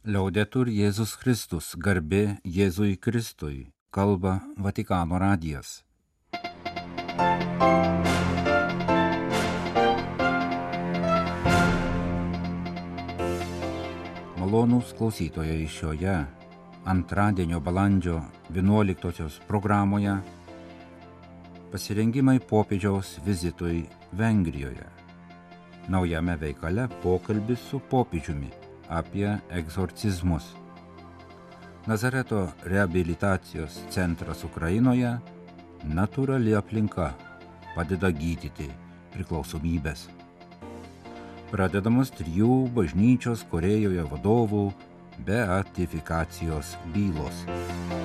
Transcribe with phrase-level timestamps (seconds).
[0.00, 5.82] Liaudetur Jėzus Kristus, garbė Jėzui Kristui, kalba Vatikano radijas.
[14.40, 16.16] Malonūs klausytojai šioje
[16.88, 18.22] antradienio balandžio
[18.56, 20.16] 11 programoje
[21.74, 23.84] pasirengimai popiežiaus vizitui
[24.16, 24.88] Vengrijoje.
[25.92, 28.59] Naujame veikale pokalbis su popiežiumi
[28.90, 30.50] apie egzorcizmus.
[31.86, 35.18] Nazareto reabilitacijos centras Ukrainoje-
[35.98, 37.14] natūrali aplinka
[37.74, 38.68] padeda gydyti
[39.14, 40.08] priklausomybės.
[41.50, 44.72] Pradedamos trijų bažnyčios Korejoje vadovų
[45.26, 47.99] beatifikacijos bylos.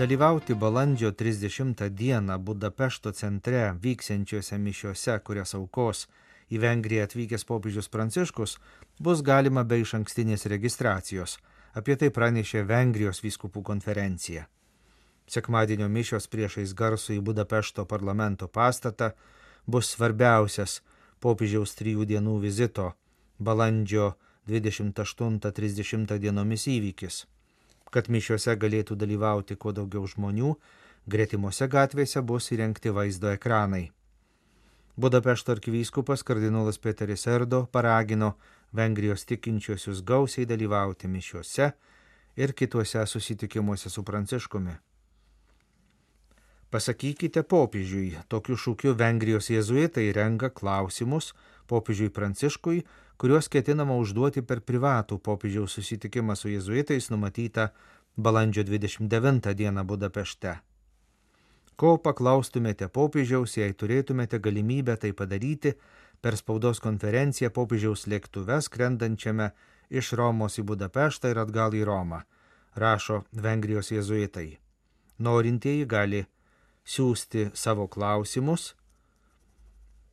[0.00, 6.06] Dalyvauti balandžio 30 dieną Budapešto centre vyksiančiuose mišiuose, kurias aukos
[6.48, 8.54] į Vengriją atvykęs popiežius Pranciškus,
[8.96, 11.34] bus galima be iš ankstinės registracijos.
[11.76, 14.46] Apie tai pranešė Vengrijos vyskupų konferencija.
[15.28, 19.10] Sekmadienio mišios priešais garsų į Budapešto parlamento pastatą
[19.66, 20.78] bus svarbiausias
[21.20, 22.88] popiežiaus trijų dienų vizito
[23.36, 24.14] balandžio
[24.48, 27.20] 28-30 dienomis įvykis
[27.90, 30.54] kad mišiuose galėtų dalyvauti kuo daugiau žmonių,
[31.06, 33.90] gretimose gatvėse bus įrengti vaizdo ekranai.
[35.00, 38.34] Budapešto arkivyskupas kardinolas Peteris Erdo paragino
[38.76, 41.72] Vengrijos tikinčiuosius gausiai dalyvauti mišiuose
[42.36, 44.76] ir kituose susitikimuose su Pranciškumi.
[46.70, 51.32] Pasakykite popiežiui, tokiu šūkiu Vengrijos jėzuitai renga klausimus
[51.66, 52.84] popiežiui Pranciškui,
[53.18, 57.66] kuriuos ketinama užduoti per privatų popiežiaus susitikimą su jėzuitais numatytą
[58.16, 60.54] balandžio 29 dieną Budapešte.
[61.74, 65.74] Ko paklaustumėte popiežiaus, jei turėtumėte galimybę tai padaryti
[66.22, 69.50] per spaudos konferenciją popiežiaus lėktuve skrendančiame
[69.90, 72.20] iš Romos į Budapeštą ir atgal į Romą,
[72.76, 74.50] rašo Vengrijos jėzuitai.
[75.18, 76.28] Norintieji gali
[76.84, 78.74] siūsti savo klausimus.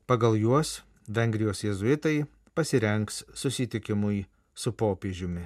[0.08, 5.46] Pagal juos Vengrijos jėzuitai pasirenks susitikimui su popiežiumi.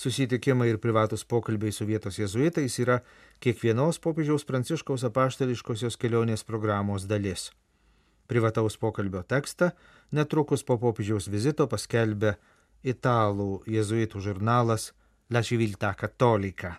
[0.00, 3.00] Susitikimai ir privatus pokalbiai su vietos jėzuitais yra
[3.44, 7.50] kiekvienos popiežiaus pranciškaus apaštališkosios kelionės programos dalis.
[8.26, 9.70] Privataus pokalbio tekstą
[10.16, 12.34] netrukus po popiežiaus vizito paskelbė
[12.82, 14.90] italų jėzuitų žurnalas
[15.30, 16.78] La Civiltà Cattolica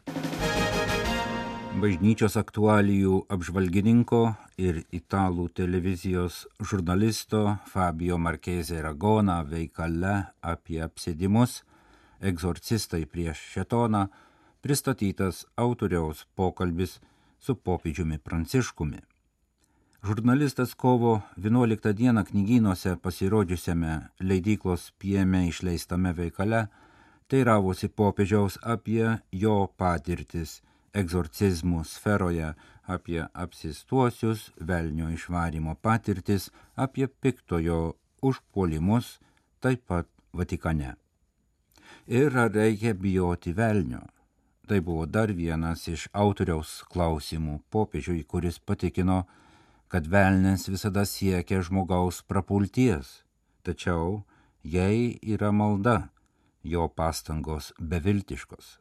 [1.82, 4.20] bažnyčios aktualijų apžvalgininko
[4.62, 10.14] ir italų televizijos žurnalisto Fabio Marchese Ragona veikale
[10.46, 11.64] apie apsėdimus
[12.22, 14.04] egzorcistai prieš šetoną
[14.62, 17.00] pristatytas autoriaus pokalbis
[17.42, 19.02] su popidžiumi Pranciškumi.
[20.06, 26.68] Žurnalistas kovo 11 dieną knygynuose pasirodžiusiame leidyklos pieme išleistame veikale
[27.28, 30.60] teiravosi popiežiaus apie jo patirtis
[30.94, 32.54] egzorcizmų sferoje,
[32.88, 39.20] apie apsistuosius, velnio išvarimo patirtis, apie piktojo užpuolimus,
[39.62, 40.96] taip pat Vatikane.
[42.08, 44.02] Ir ar reikia bijoti velnio?
[44.68, 49.26] Tai buvo dar vienas iš autoriaus klausimų popiežiui, kuris patikino,
[49.92, 53.26] kad velnės visada siekia žmogaus prapulties,
[53.68, 54.22] tačiau
[54.64, 55.98] jei yra malda,
[56.64, 58.78] jo pastangos beviltiškos.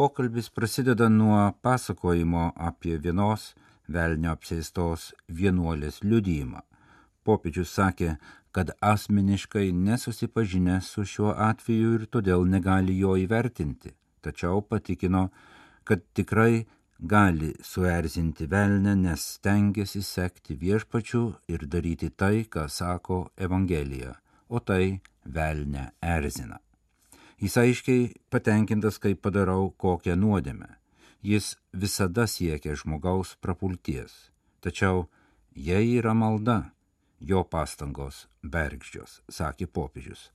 [0.00, 3.42] Pokalbis prasideda nuo pasakojimo apie vienos
[3.96, 5.02] velnio apsėstos
[5.40, 6.62] vienuolės liudyjimą.
[7.28, 8.14] Popiežius sakė,
[8.56, 13.92] kad asmeniškai nesusipažinęs su šiuo atveju ir todėl negali jo įvertinti,
[14.24, 15.26] tačiau patikino,
[15.84, 16.64] kad tikrai
[17.12, 24.16] gali suerzinti velnę, nes stengiasi sekti viešpačiu ir daryti tai, ką sako Evangelija,
[24.48, 24.96] o tai
[25.28, 26.62] velnę erzina.
[27.40, 30.68] Jis aiškiai patenkintas, kai padarau kokią nuodėmę.
[31.24, 34.12] Jis visada siekia žmogaus prapulties.
[34.60, 35.06] Tačiau
[35.56, 36.72] jei yra malda,
[37.20, 40.28] jo pastangos bergždžios, sakė popiežius.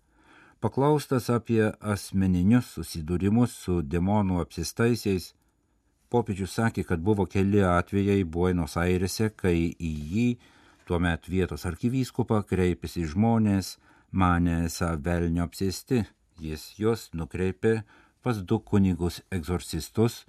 [0.62, 5.34] Paklaustas apie asmeninius susidūrimus su demonų apsistaisiais,
[6.10, 10.28] popiežius sakė, kad buvo keli atvejai Buenos Airese, kai į jį
[10.90, 13.76] tuomet vietos arkivyskupą kreipėsi žmonės,
[14.10, 16.02] mane esą velnio apsėsti
[16.42, 17.84] Jis juos nukreipė
[18.26, 20.24] pas du kunigus egzorcistus,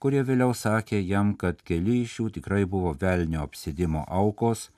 [0.00, 4.70] kurie vėliau sakė jam, kad keli iš jų tikrai buvo velnio apsėdimo aukos,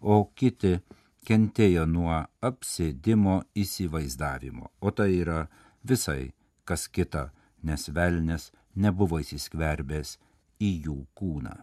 [0.00, 0.80] o kiti
[1.26, 4.70] kentėjo nuo apsėdimo įsivaizdavimo.
[4.80, 5.44] O tai yra
[5.84, 6.32] visai
[6.64, 7.30] kas kita,
[7.62, 10.16] nes velnės nebuvo įsiskverbęs
[10.60, 11.56] į jų kūną.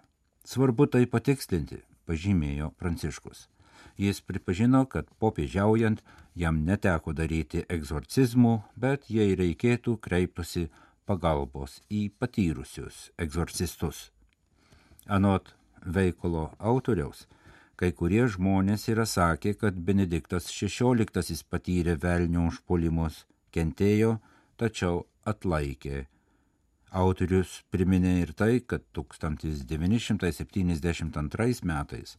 [0.48, 3.48] Svarbu tai patikslinti, pažymėjo Pranciškus.
[3.98, 6.04] Jis pripažino, kad popiežiaujant
[6.38, 10.70] jam neteko daryti egzorcizmų, bet jei reikėtų, kreiptųsi
[11.10, 14.12] pagalbos į patyrusius egzorcistus.
[15.08, 17.28] Anot veikalo autoriaus,
[17.80, 24.20] kai kurie žmonės yra sakę, kad Benediktas XVI patyrė velnio užpuolimus, kentėjo,
[24.62, 26.06] tačiau atlaikė.
[26.98, 32.18] Autorius priminė ir tai, kad 1972 metais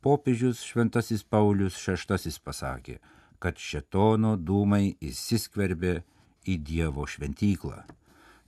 [0.00, 2.98] popiežius Šventasis Paulius VI pasakė,
[3.40, 6.00] kad šetono dūmai įsiskverbė
[6.48, 7.84] į Dievo šventyklą.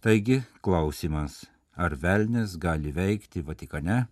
[0.03, 1.45] Taigi klausimas,
[1.77, 4.07] ar velnės gali veikti Vatikane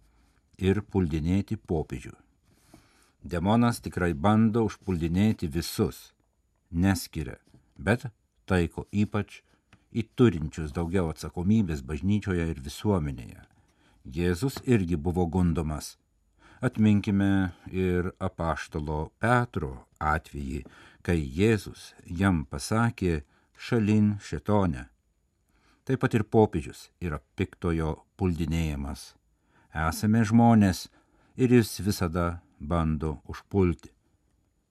[0.58, 2.14] ir puldinėti popiežių.
[3.24, 6.12] Demonas tikrai bando užpuldinėti visus,
[6.70, 7.36] neskiria,
[7.76, 8.06] bet
[8.48, 9.42] taiko ypač
[9.92, 13.42] į turinčius daugiau atsakomybės bažnyčioje ir visuomenėje.
[14.04, 15.98] Jėzus irgi buvo gundomas
[16.60, 20.58] Atminkime ir apaštalo Petro atvejį,
[21.00, 23.22] kai Jėzus jam pasakė
[23.56, 24.82] šalin šetonę.
[25.88, 29.14] Taip pat ir popiežius yra piktojo puldinėjimas.
[29.72, 30.90] Esame žmonės
[31.40, 33.88] ir jis visada bando užpulti.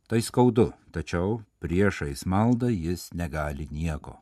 [0.05, 4.19] Tai skaudu, tačiau priešais maldą jis negali nieko.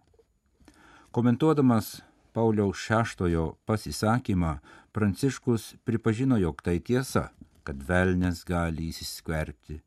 [1.12, 1.98] Komentuodamas
[2.32, 4.60] Pauliaus šeštojo pasisakymą,
[4.96, 7.28] Pranciškus pripažino, jog tai tiesa
[7.68, 9.82] kad velnės gali įsiskverbti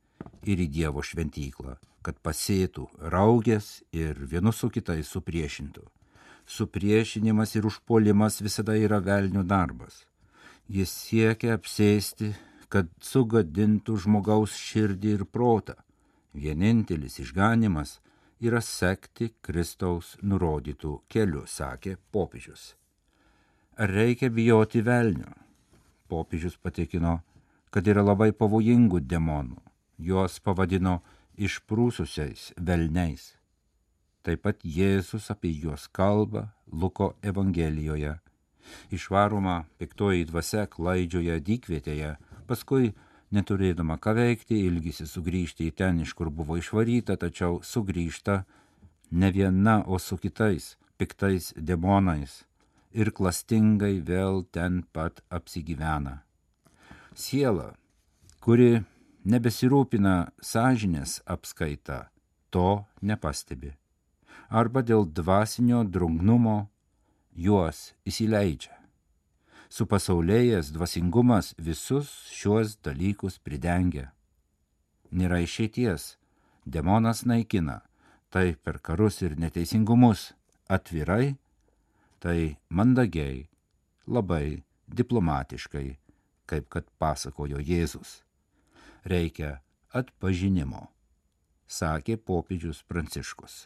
[0.52, 5.86] ir į Dievo šventyklą, kad pasėtų raugės ir vienus su kitais supriešintų.
[6.44, 10.04] Supriešinimas ir užpuolimas visada yra velnių darbas.
[10.68, 12.34] Jis siekia apsėsti,
[12.68, 15.78] kad sugadintų žmogaus širdį ir protą.
[16.36, 17.96] Vienintelis išganimas
[18.40, 22.74] yra sekti Kristaus nurodytų keliu, sakė popiežius.
[23.80, 25.32] Ar reikia bijoti velnio?
[26.10, 27.20] Popiežius patikino,
[27.70, 29.58] kad yra labai pavojingų demonų.
[30.00, 31.00] Juos pavadino
[31.38, 33.34] išprūsusiais velniais.
[34.24, 38.18] Taip pat Jėzus apie juos kalba Luko Evangelijoje.
[38.92, 42.92] Išvaroma piktoji dvasia klaidžioje dykvietėje, paskui
[43.32, 48.42] neturėdama ką veikti, ilgisi sugrįžti į ten, iš kur buvo išvaryta, tačiau sugrįžta
[49.10, 52.42] ne viena, o su kitais piktais demonais
[52.92, 56.18] ir klastingai vėl ten pat apsigyvena
[57.20, 57.74] siela,
[58.40, 58.80] kuri
[59.24, 62.08] nebesirūpina sąžinės apskaita,
[62.50, 63.74] to nepastebi.
[64.50, 66.70] Arba dėl dvasinio drungnumo
[67.36, 68.74] juos įsileidžia.
[69.70, 74.10] Su pasaulėjas dvasingumas visus šiuos dalykus pridengia.
[75.14, 76.16] Nėra išeities,
[76.66, 77.78] demonas naikina,
[78.34, 80.32] tai per karus ir neteisingumus,
[80.66, 81.36] atvirai,
[82.18, 83.46] tai mandagiai,
[84.10, 86.00] labai diplomatiškai
[86.50, 88.20] kaip kad pasakojo Jėzus.
[89.06, 89.60] Reikia
[89.96, 90.88] atpažinimo,
[91.70, 93.64] sakė popiežius Pranciškus.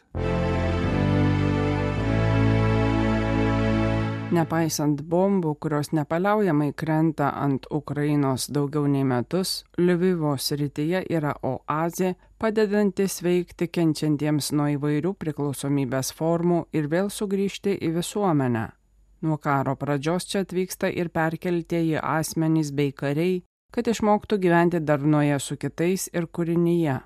[4.35, 13.05] Nepaisant bombų, kurios nepaliaujamai krenta ant Ukrainos daugiau nei metus, Liuvivo srityje yra oazė, padedanti
[13.07, 18.65] sveikti kenčiantiems nuo įvairių priklausomybės formų ir vėl sugrįžti į visuomenę.
[19.25, 23.41] Nuo karo pradžios čia atvyksta ir perkeltieji asmenys bei kariai,
[23.73, 26.99] kad išmoktų gyventi darnoje su kitais ir kūrinyje.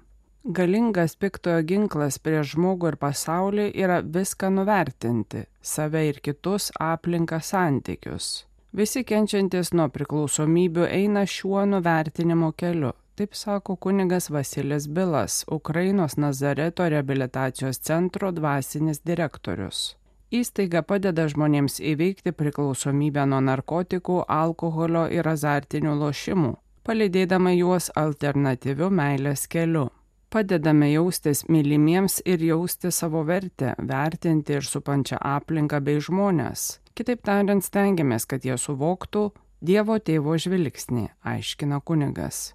[0.58, 8.46] Galingas piktojo ginklas prieš žmogų ir pasaulį yra viską nuvertinti- save ir kitus, aplinką, santykius.
[8.74, 12.94] Visi kenčiantis nuo priklausomybių eina šiuo nuvertinimo keliu.
[13.16, 19.99] Taip sako kunigas Vasilis Bilas, Ukrainos Nazareto reabilitacijos centro dvasinis direktorius.
[20.30, 26.52] Įstaiga padeda žmonėms įveikti priklausomybę nuo narkotikų, alkoholio ir azartinių lošimų,
[26.86, 29.88] palydėdama juos alternatyviu meilės keliu.
[30.30, 36.76] Padedame jaustis mylimiems ir jausti savo vertę, vertinti ir supančią aplinką bei žmonės.
[36.94, 42.54] Kitaip tariant, stengiamės, kad jie suvoktų Dievo tėvo žvilgsnį, aiškina kunigas.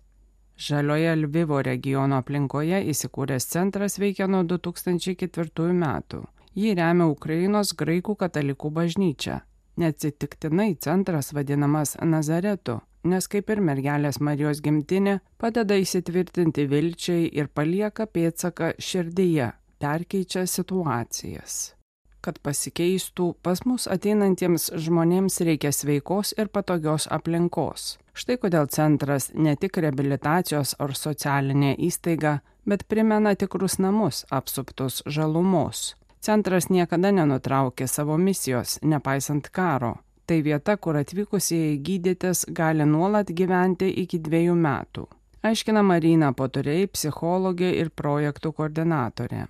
[0.56, 6.22] Žalioje Lvivo regiono aplinkoje įsikūręs centras veikia nuo 2004 metų.
[6.54, 9.40] Jį remia Ukrainos graikų katalikų bažnyčia.
[9.74, 18.06] Neatsitiktinai centras vadinamas Nazaretu, nes kaip ir mergelės Marijos gimtinė padeda įsitvirtinti vilčiai ir palieka
[18.06, 19.48] pėtsaką širdyje,
[19.82, 21.74] perkeičia situacijas.
[22.22, 27.96] Kad pasikeistų, pas mus ateinantiems žmonėms reikia sveikos ir patogios aplinkos.
[28.14, 35.96] Štai kodėl centras ne tik reabilitacijos ar socialinė įstaiga, bet primena tikrus namus apsuptus žalumos
[36.24, 39.98] Centras niekada nenutraukė savo misijos, nepaisant karo.
[40.24, 45.04] Tai vieta, kur atvykusieji gydytis gali nuolat gyventi iki dviejų metų.
[45.44, 49.42] Aiškina Marina Poturei, psichologė ir projektų koordinatorė.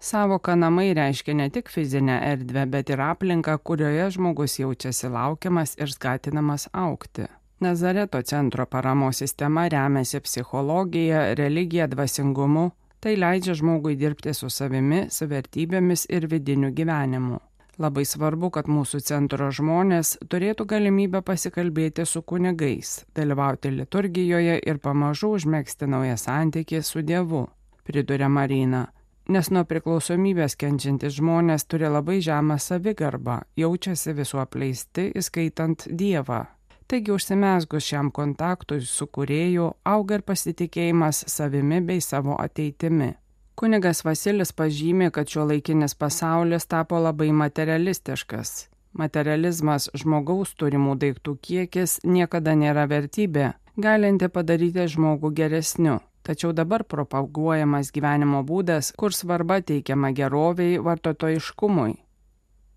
[0.00, 5.92] Savoka namai reiškia ne tik fizinę erdvę, bet ir aplinką, kurioje žmogus jaučiasi laukiamas ir
[5.92, 7.28] skatinamas aukti.
[7.60, 12.70] Nazareto centro paramos sistema remiasi psichologija, religija, dvasingumu.
[13.00, 17.38] Tai leidžia žmogui dirbti su savimi, su vertybėmis ir vidiniu gyvenimu.
[17.76, 25.34] Labai svarbu, kad mūsų centro žmonės turėtų galimybę pasikalbėti su kunigais, dalyvauti liturgijoje ir pamažu
[25.36, 27.42] užmėgsti naują santykį su Dievu,
[27.84, 28.86] priduria Marina.
[29.28, 36.46] Nes nuo priklausomybės kenčiantys žmonės turi labai žemą savigarbą, jaučiasi visų apleisti, įskaitant Dievą,
[36.86, 43.16] Taigi užsimesgus šiam kontaktui su kurėju auga ir pasitikėjimas savimi bei savo ateitimi.
[43.58, 48.68] Kunigas Vasilis pažymė, kad šio laikinis pasaulis tapo labai materialistiškas.
[48.92, 55.98] Materializmas žmogaus turimų daiktų kiekis niekada nėra vertybė, galinti padaryti žmogų geresniu.
[56.22, 61.94] Tačiau dabar propaguojamas gyvenimo būdas, kur svarba teikiama geroviai, vartotojiškumui,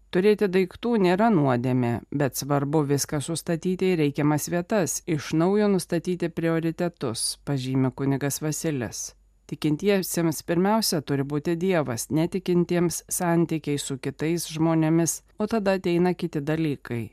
[0.09, 7.35] Turėti daiktų nėra nuodėmė, bet svarbu viską sustatyti į reikiamas vietas, iš naujo nustatyti prioritetus,
[7.45, 9.11] pažymė kunigas Vasilis.
[9.49, 17.03] Tikintiesiems pirmiausia turi būti Dievas, netikintiems santykiai su kitais žmonėmis, o tada ateina kiti dalykai.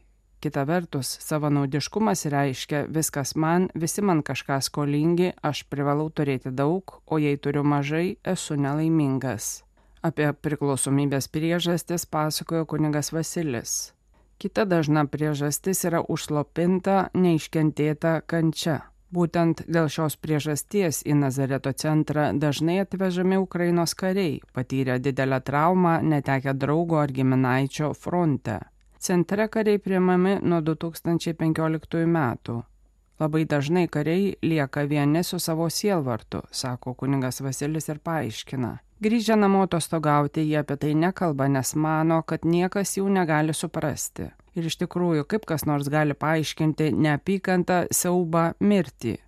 [0.41, 7.21] Kita vertus, savanaudiškumas reiškia viskas man, visi man kažką skolingi, aš privalau turėti daug, o
[7.21, 9.66] jei turiu mažai, esu nelaimingas.
[10.07, 13.71] Apie priklausomybės priežastis pasakojo kunigas Vasilis.
[14.39, 18.77] Kita dažna priežastis yra užslopinta, neiškentėta kančia.
[19.11, 26.55] Būtent dėl šios priežasties į Nazareto centrą dažnai atvežami Ukrainos kariai, patyrę didelę traumą, netekę
[26.55, 28.61] draugo ar giminaičio fronte.
[28.99, 32.63] Centre kariai priimami nuo 2015 metų.
[33.19, 38.77] Labai dažnai kariai lieka vieni su savo sielvartu, sako kuningas Vasilis ir paaiškina.
[38.97, 44.31] Grįžę namo atostogauti, jie apie tai nekalba, nes mano, kad niekas jų negali suprasti.
[44.57, 49.19] Ir iš tikrųjų, kaip kas nors gali paaiškinti neapykantą, siaubą, mirtį.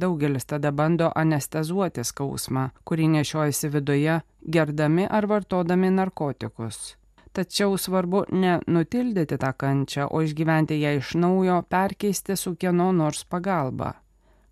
[0.00, 6.96] Daugelis tada bando anestezuoti skausmą, kurį nešiojasi viduje, gerdami ar vartodami narkotikus.
[7.36, 13.26] Tačiau svarbu ne nutildyti tą kančią, o išgyventi ją iš naujo, perkeisti su kieno nors
[13.28, 13.92] pagalba.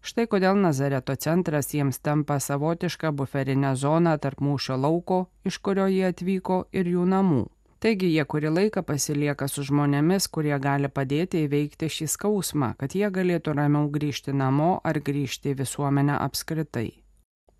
[0.07, 6.05] Štai kodėl Nazareto centras jiems tampa savotiška buferinė zona tarp mūšio lauko, iš kurio jie
[6.07, 7.41] atvyko, ir jų namų.
[7.83, 13.11] Taigi jie kurį laiką pasilieka su žmonėmis, kurie gali padėti įveikti šį skausmą, kad jie
[13.11, 16.87] galėtų ramiau grįžti namo ar grįžti į visuomenę apskritai.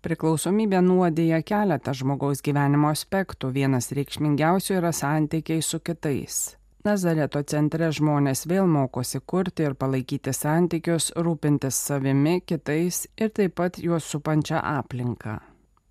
[0.07, 6.55] Priklausomybė nuodėja keletą žmogaus gyvenimo aspektų, vienas reikšmingiausių yra santykiai su kitais.
[6.87, 13.79] Nazareto centre žmonės vėl mokosi kurti ir palaikyti santykius, rūpintis savimi, kitais ir taip pat
[13.83, 15.35] juos supančią aplinką.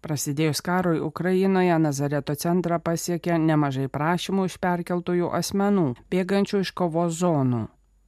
[0.06, 7.66] Prasidėjus karui Ukrainoje Nazareto centrą pasiekė nemažai prašymų iš perkeltųjų asmenų, bėgančių iš kovos zonų.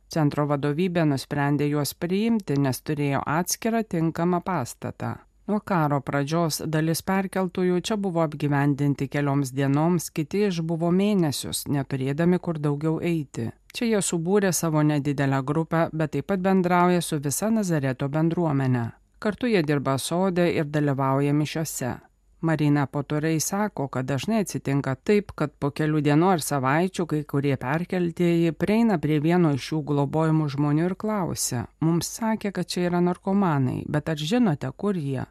[0.09, 5.17] Centro vadovybė nusprendė juos priimti, nes turėjo atskirą tinkamą pastatą.
[5.49, 12.59] Nuo karo pradžios dalis perkeltųjų čia buvo apgyvendinti kelioms dienoms, kiti išbuvo mėnesius, neturėdami kur
[12.61, 13.47] daugiau eiti.
[13.73, 18.83] Čia jie subūrė savo nedidelę grupę, bet taip pat bendrauja su visa Nazareto bendruomenė.
[19.25, 21.95] Kartu jie dirba sodė ir dalyvauja mišiose.
[22.41, 27.57] Marina Poturai sako, kad dažnai atsitinka taip, kad po kelių dienų ar savaičių kai kurie
[27.57, 33.01] perkeltieji prieina prie vieno iš šių globojimų žmonių ir klausia, mums sakė, kad čia yra
[33.01, 35.25] narkomanai, bet ar žinote, kur jie?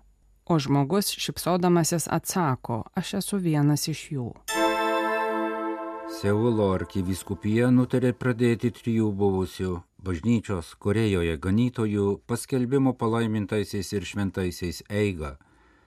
[0.49, 4.29] O žmogus šipsodamasis atsako, aš esu vienas iš jų.
[6.17, 9.73] Seulo arkiviskupija nutarė pradėti trijų buvusių
[10.07, 15.35] bažnyčios Korejoje ganytojų paskelbimo palaimintaisiais ir šventaisiais eigą.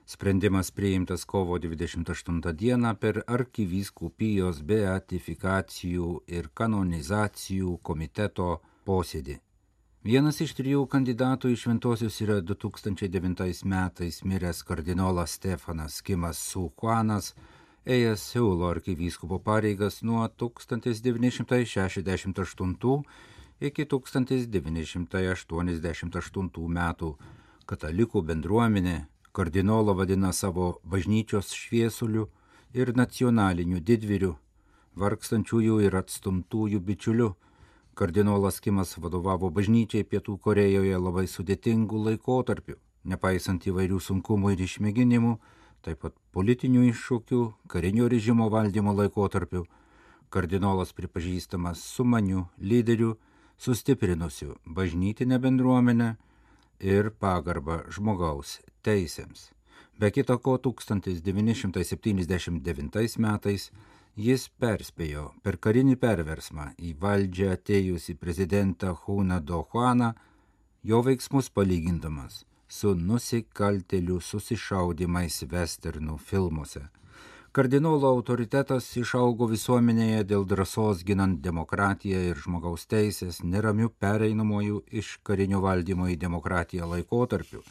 [0.05, 9.39] Sprendimas priimtas kovo 28 dieną per arkiviskupijos beatifikacijų ir kanonizacijų komiteto posėdį.
[10.01, 17.37] Vienas iš trijų kandidatų į šventosius yra 2009 metais miręs kardinolas Stefanas Kimas Suhuanas,
[17.85, 23.05] ėjęs Seulo arkivyskupo pareigas nuo 1968
[23.61, 27.13] iki 1988 metų.
[27.69, 29.05] Katalikų bendruomenė
[29.37, 32.25] kardinolą vadina savo bažnyčios šviesuliu
[32.73, 34.33] ir nacionaliniu didvyriu,
[34.97, 37.37] vargstančiųjų ir atstumtųjų bičiuliu
[37.93, 42.75] Kardinolas Kimas vadovavo bažnyčiai Pietų Korejoje labai sudėtingų laikotarpių.
[43.11, 45.33] Nepaisant įvairių sunkumų ir išmėginimų,
[45.83, 49.65] taip pat politinių iššūkių, karinio režimo valdymo laikotarpiu,
[50.31, 53.17] kardinolas pripažįstamas sumaniu lyderiu,
[53.59, 56.15] sustiprinusiu bažnytinę bendruomenę
[56.79, 59.51] ir pagarbą žmogaus teisėms.
[59.99, 63.71] Be kita ko 1979 metais
[64.15, 70.13] jis perspėjo per karinį perversmą į valdžią atėjusi prezidentą Hūną Dohuaną,
[70.83, 76.87] jo veiksmus palygindamas su nusikaltelių susišaudimais westernų filmuose.
[77.51, 85.59] Kardinolo autoritetas išaugo visuomenėje dėl drąsos ginant demokratiją ir žmogaus teisės neramių pereinamojų iš karinio
[85.59, 87.63] valdymo į demokratiją laikotarpių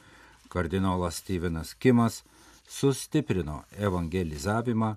[0.51, 2.23] kardinolas Stevenas Kimas
[2.69, 4.91] sustiprino evangelizavimą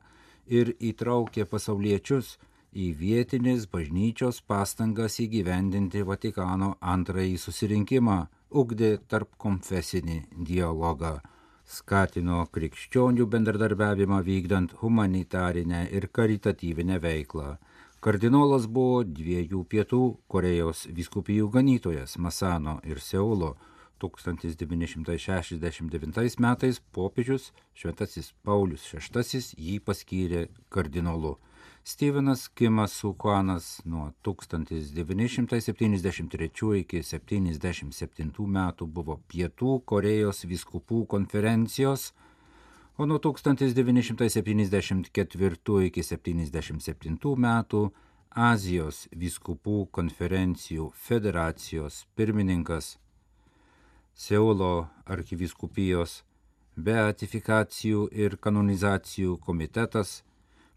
[0.48, 2.38] ir įtraukė pasauliečius
[2.74, 8.18] į vietinės bažnyčios pastangas įgyvendinti Vatikano antrąjį susirinkimą,
[8.50, 10.20] ugdė tarp konfesinį
[10.50, 11.20] dialogą,
[11.66, 17.58] skatino krikščionių bendradarbiavimą vykdant humanitarinę ir karitatyvinę veiklą.
[18.04, 23.54] Kardinolas buvo dviejų pietų Korejos viskupijų ganytojas Masano ir Seulo
[24.04, 31.40] 1969 metais popiežius Šventasis Paulius VI jį paskyrė kardinolu.
[31.84, 42.14] Stevenas Kimas Sukuanas nuo 1973 iki 1977 metų buvo Pietų Korejos viskupų konferencijos,
[42.96, 47.92] o nuo 1974 iki 1977 metų
[48.34, 52.98] Azijos viskupų konferencijų federacijos pirmininkas
[54.14, 56.22] Seulo arkiviskupijos,
[56.78, 60.22] beatifikacijų ir kanonizacijų komitetas,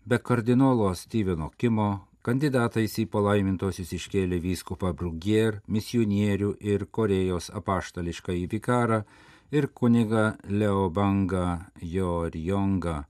[0.05, 9.05] be kardinolo Steveno Kimo kandidatais į palaimintosius iškėlė vyskupą Brugier, misionierių ir Korejos apaštališką įvikarą
[9.53, 13.05] ir kuniga Leobanga Jorjonga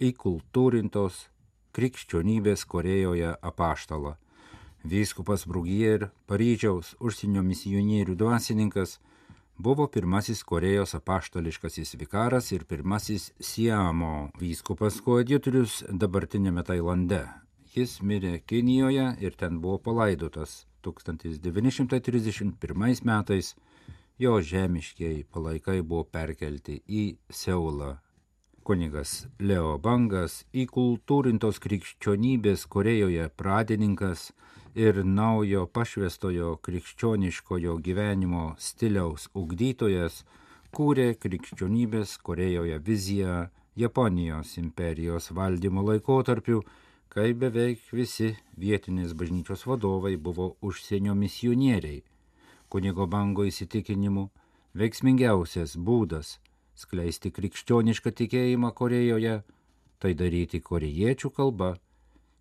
[0.00, 1.26] įkultūrintos
[1.74, 4.14] krikščionybės Korejoje apaštalą.
[4.84, 8.98] Vyskupas Brugier, Paryžiaus užsienio misionierių dvasininkas,
[9.58, 17.28] buvo pirmasis Korejos apaštališkasis vikaras ir pirmasis Siamo vyskupas koadjutorius dabartinėme Tailande.
[17.74, 23.56] Jis mirė Kinijoje ir ten buvo palaidotas 1931 metais.
[24.18, 27.98] Jo žemiškiai palaikai buvo perkelti į Seulą.
[28.64, 34.32] Kunigas Leo Bangas, įkultūrintos krikščionybės Korejoje pradininkas,
[34.74, 40.24] ir naujo pašvestojo krikščioniškojo gyvenimo stiliaus ugdytojas
[40.74, 43.36] kūrė krikščionybės Korejoje viziją
[43.78, 46.64] Japonijos imperijos valdymo laikotarpiu,
[47.08, 52.02] kai beveik visi vietinės bažnyčios vadovai buvo užsienio misionieriai.
[52.68, 54.26] Kunigo bango įsitikinimu
[54.74, 56.40] veiksmingiausias būdas
[56.74, 59.38] skleisti krikščionišką tikėjimą Korejoje-
[60.00, 61.76] tai daryti korejiečių kalba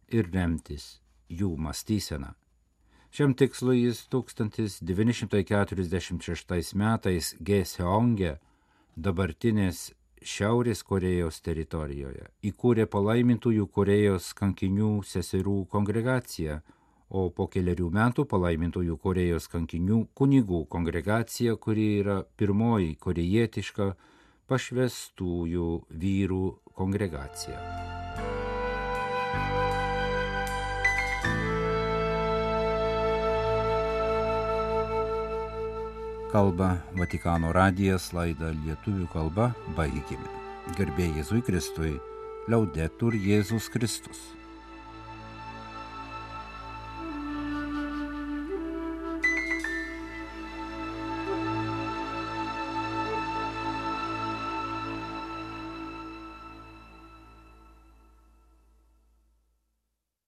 [0.10, 2.34] ir remtis jų mąstyseną.
[3.14, 8.38] Šiam tikslui jis 1946 metais Geseonge,
[8.98, 16.62] dabartinės Šiaurės Korejos teritorijoje, įkūrė palaimintųjų Korejos kankinių seserų kongregaciją,
[17.14, 23.94] o po keliarių metų palaimintųjų Korejos kankinių kunigų kongregacija, kuri yra pirmoji korejietiška
[24.50, 27.58] pašvestųjų vyrų kongregacija.
[36.34, 40.30] Kalba Vatikano radijas laidą lietuvių kalba baigime.
[40.78, 41.92] Garbė Jėzui Kristui,
[42.50, 44.32] liaudetur Jėzus Kristus.